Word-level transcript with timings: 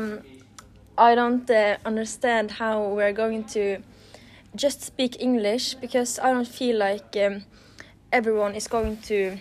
um, 0.00 0.20
I 0.98 1.14
don't 1.14 1.48
uh, 1.50 1.76
understand 1.84 2.50
how 2.52 2.88
we're 2.88 3.12
going 3.12 3.44
to 3.44 3.78
just 4.54 4.82
speak 4.82 5.20
English 5.20 5.74
because 5.74 6.18
I 6.18 6.32
don't 6.32 6.48
feel 6.48 6.76
like 6.76 7.16
um, 7.16 7.44
everyone 8.12 8.54
is 8.54 8.68
going 8.68 8.96
to 9.02 9.38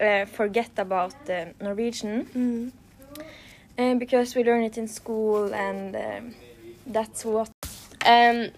uh, 0.00 0.24
forget 0.26 0.70
about 0.76 1.14
uh, 1.28 1.46
Norwegian. 1.60 2.26
Mm. 2.34 2.72
Uh, 3.76 3.94
because 3.94 4.36
we 4.36 4.44
learn 4.44 4.62
it 4.62 4.78
in 4.78 4.86
school 4.86 5.52
and 5.52 5.96
um, 5.96 6.34
that's 6.86 7.24
what 7.24 7.50
Um, 8.06 8.50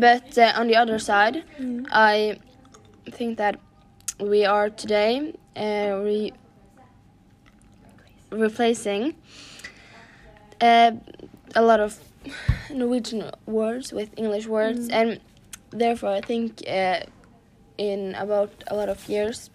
but 0.00 0.38
uh, 0.38 0.52
on 0.56 0.68
the 0.68 0.76
other 0.76 0.98
side, 0.98 1.44
I 1.92 2.38
think 3.10 3.36
that 3.38 3.60
we 4.18 4.46
are 4.46 4.70
today 4.70 5.34
uh, 5.54 6.00
re- 6.02 6.32
replacing 8.30 9.14
uh, 10.60 10.92
a 11.54 11.62
lot 11.62 11.80
of 11.80 11.98
Norwegian 12.70 13.30
words 13.46 13.92
with 13.92 14.10
English 14.16 14.46
words, 14.46 14.88
and 14.88 15.20
therefore 15.70 16.10
I 16.10 16.20
think 16.20 16.62
uh, 16.68 17.00
in 17.76 18.14
about 18.14 18.52
a 18.66 18.74
lot 18.74 18.88
of 18.88 19.08
years, 19.08 19.50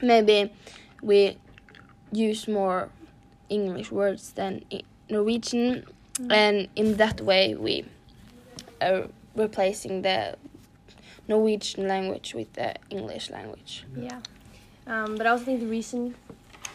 maybe 0.00 0.52
we 1.02 1.36
use 2.12 2.48
more 2.48 2.88
English 3.48 3.90
words 3.90 4.32
than 4.32 4.64
Norwegian, 5.08 5.84
and 6.30 6.68
in 6.76 6.96
that 6.96 7.20
way 7.20 7.54
we 7.54 7.84
are 8.80 9.08
replacing 9.34 10.02
the 10.02 10.36
Norwegian 11.28 11.86
language 11.86 12.34
with 12.34 12.52
the 12.54 12.74
English 12.90 13.30
language. 13.30 13.84
Yeah. 13.96 14.20
Um, 14.86 15.16
but 15.16 15.26
I 15.26 15.30
also 15.30 15.44
think 15.44 15.60
the 15.60 15.66
reason 15.66 16.14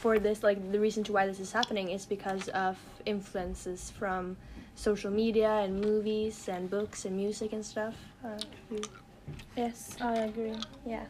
for 0.05 0.19
this, 0.19 0.43
like 0.43 0.59
the 0.71 0.79
reason 0.79 1.03
to 1.03 1.11
why 1.13 1.25
this 1.25 1.39
is 1.39 1.51
happening, 1.51 1.89
is 1.89 2.05
because 2.05 2.47
of 2.49 2.77
influences 3.07 3.89
from 3.89 4.37
social 4.75 5.09
media 5.09 5.49
and 5.65 5.81
movies 5.81 6.47
and 6.47 6.69
books 6.69 7.05
and 7.05 7.17
music 7.17 7.53
and 7.53 7.65
stuff. 7.65 7.95
Uh, 8.23 8.37
you- 8.69 8.83
yes 9.57 9.97
I 9.99 10.13
agree 10.29 10.53
yeah 10.85 11.05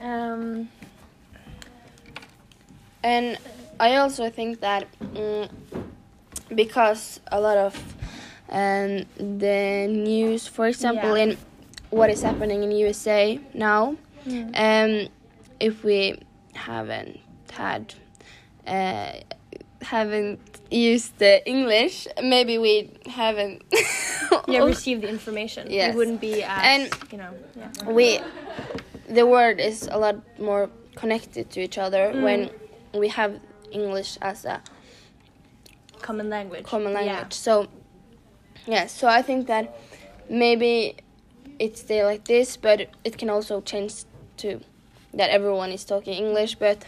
um, 0.00 0.68
And 3.02 3.36
I 3.80 3.96
also 3.96 4.30
think 4.30 4.60
that 4.60 4.86
mm, 5.00 5.50
because 6.54 7.18
a 7.32 7.40
lot 7.40 7.56
of 7.56 7.74
um, 8.50 9.02
the 9.18 9.88
news, 9.90 10.46
for 10.46 10.68
example, 10.68 11.16
Yeah. 11.16 11.24
in 11.24 11.38
what 11.90 12.08
is 12.10 12.22
happening 12.22 12.62
in 12.62 12.70
USA 12.70 13.40
now, 13.54 13.96
um, 14.54 15.08
if 15.58 15.82
we 15.82 16.20
haven't 16.54 17.18
had 17.50 17.94
uh, 18.68 19.12
haven't 19.82 20.40
used 20.70 21.18
the 21.18 21.46
English, 21.48 22.06
maybe 22.22 22.58
we 22.58 22.90
haven't. 23.06 23.62
yeah, 24.48 24.64
receive 24.72 25.00
the 25.00 25.08
information. 25.08 25.70
Yes. 25.70 25.94
It 25.94 25.96
wouldn't 25.96 26.20
be 26.20 26.42
as 26.42 26.60
And- 26.90 27.12
you 27.12 27.18
know. 27.18 27.32
Yeah. 27.56 27.90
we 27.90 28.20
the 29.08 29.24
word 29.26 29.58
is 29.58 29.88
a 29.90 29.98
lot 29.98 30.16
more 30.38 30.68
connected 30.94 31.48
to 31.50 31.60
each 31.60 31.78
other 31.78 32.12
when 32.22 32.50
we 32.92 33.08
have 33.08 33.40
English 33.72 34.18
as 34.20 34.44
a 34.44 34.60
Common 36.02 36.28
language. 36.28 36.64
common 36.64 36.92
Yeah. 36.92 36.98
language. 37.00 37.32
So 37.32 37.68
yeah, 38.66 38.86
so 38.86 39.08
I 39.08 39.22
think 39.22 39.46
that 39.46 39.74
maybe 40.28 40.96
it's 41.58 41.80
stay 41.80 42.04
like 42.04 42.24
this, 42.24 42.56
but 42.56 42.88
it 43.04 43.16
can 43.18 43.30
also 43.30 43.60
change 43.62 44.04
to 44.38 44.60
that 45.14 45.30
everyone 45.30 45.70
is 45.72 45.84
talking 45.84 46.14
English, 46.14 46.56
but 46.56 46.84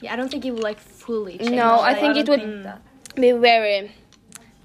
Yeah, 0.00 0.12
I 0.12 0.16
don't 0.16 0.30
think 0.30 0.44
it 0.44 0.50
will 0.52 0.62
like 0.62 0.78
fully 0.80 1.38
change. 1.38 1.50
No, 1.52 1.64
I 1.80 1.92
like, 1.92 2.00
think 2.00 2.16
it 2.16 2.28
would- 2.28 2.40
think 2.40 3.14
be 3.16 3.32
very 3.32 3.92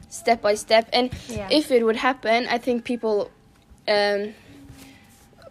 step 0.10 0.42
by 0.42 0.56
step. 0.56 0.90
And 0.94 1.10
Yeah. 1.30 1.48
if 1.50 1.72
it 1.72 1.84
would 1.86 1.96
happen, 1.96 2.48
I 2.48 2.58
think 2.58 2.84
people 2.84 3.32
um, 3.88 4.34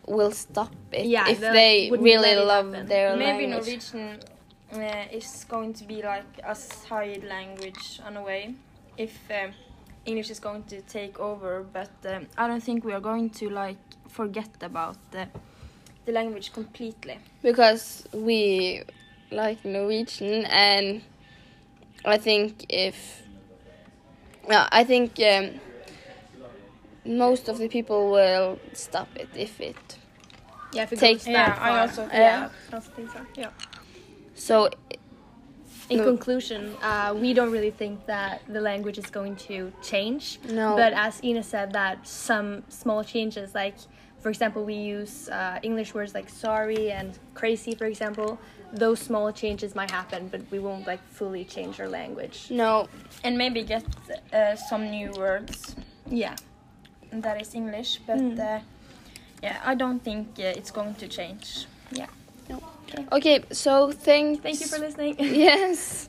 will 0.06 0.32
stop 0.32 0.72
it 0.92 1.06
Yeah, 1.06 1.28
if 1.28 1.40
they'll- 1.40 1.90
wouldn't 1.90 2.04
really 2.04 2.36
love 2.36 2.72
happen. 2.72 2.86
their 2.86 3.16
maybe 3.16 3.46
language. 3.46 3.92
Norwegian 3.92 4.20
uh, 4.72 5.16
is 5.18 5.44
going 5.48 5.72
to 5.74 5.84
be 5.84 6.02
like 6.02 6.30
a 6.44 6.54
side 6.54 7.24
language 7.24 8.00
in 8.06 8.16
a 8.16 8.22
way 8.22 8.54
if 8.96 9.12
um, 9.30 9.52
English 10.06 10.30
is 10.30 10.38
going 10.40 10.62
to 10.64 10.80
take 10.82 11.18
over 11.18 11.64
but 11.72 11.90
um, 12.06 12.26
I 12.38 12.46
don't 12.46 12.62
think 12.62 12.84
we 12.84 12.92
are 12.92 13.00
going 13.00 13.30
to 13.30 13.50
like 13.50 13.78
forget 14.08 14.50
about 14.62 14.96
the, 15.10 15.26
the 16.06 16.12
language 16.12 16.52
completely 16.52 17.18
because 17.42 18.04
we 18.12 18.82
like 19.30 19.64
Norwegian, 19.64 20.44
and 20.46 21.02
I 22.04 22.18
think 22.18 22.66
if 22.68 23.22
yeah, 24.48 24.68
I 24.72 24.84
think 24.84 25.20
um, 25.20 25.60
most 27.04 27.48
of 27.48 27.58
the 27.58 27.68
people 27.68 28.10
will 28.10 28.58
stop 28.72 29.08
it 29.16 29.28
if 29.34 29.60
it. 29.60 29.76
Yeah, 30.72 30.84
if 30.84 30.92
it 30.92 30.98
Take- 30.98 31.18
goes 31.18 31.26
yeah 31.28 31.46
that 31.48 31.58
I 31.62 31.68
far. 31.68 31.80
also 31.80 32.08
Yeah. 32.12 32.48
I 32.72 32.74
also 32.76 32.90
think 32.92 33.10
so. 33.10 33.20
Yeah. 33.36 33.50
So 34.34 34.70
In 35.90 35.98
No. 35.98 36.04
conclusion, 36.04 36.76
uh, 36.82 37.12
we 37.18 37.34
don't 37.34 37.50
really 37.50 37.72
think 37.72 38.06
that 38.06 38.42
the 38.46 38.60
language 38.60 38.96
is 38.96 39.10
going 39.10 39.34
to 39.48 39.72
change. 39.82 40.38
No. 40.48 40.76
But 40.76 40.92
as 40.92 41.18
Ina 41.24 41.42
said, 41.42 41.72
that 41.72 42.06
some 42.06 42.62
small 42.68 43.02
changes, 43.02 43.56
like 43.56 43.74
for 44.20 44.28
example, 44.28 44.64
we 44.64 44.74
use 44.74 45.28
uh, 45.28 45.58
English 45.62 45.94
words 45.94 46.14
like 46.14 46.28
sorry 46.28 46.92
and 46.92 47.18
crazy, 47.34 47.74
for 47.74 47.86
example. 47.86 48.38
Those 48.72 49.00
small 49.00 49.32
changes 49.32 49.74
might 49.74 49.90
happen, 49.90 50.28
but 50.28 50.40
we 50.50 50.58
won't 50.60 50.86
like 50.86 51.00
fully 51.10 51.44
change 51.44 51.80
our 51.80 51.88
language. 51.88 52.46
no, 52.50 52.86
and 53.24 53.36
maybe 53.36 53.62
get 53.64 53.84
uh, 54.32 54.54
some 54.56 54.90
new 54.90 55.10
words 55.18 55.74
Yeah. 56.08 56.36
that 57.12 57.40
is 57.42 57.54
English 57.54 57.98
but 58.06 58.20
uh, 58.38 58.60
yeah 59.42 59.56
I 59.64 59.74
don't 59.74 59.98
think 60.04 60.26
uh, 60.38 60.58
it's 60.58 60.70
going 60.70 60.94
to 61.02 61.08
change 61.08 61.66
Yeah. 61.90 62.06
okay. 62.50 63.04
okay. 63.12 63.36
So 63.52 63.90
thanks. 63.92 64.40
Thank 64.42 64.60
you 64.60 64.66
for 64.68 64.78
listening. 64.78 65.16
Yes. 65.46 66.08